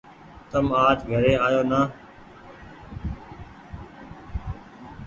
[0.49, 1.79] تم آج گهري آيو نآ۔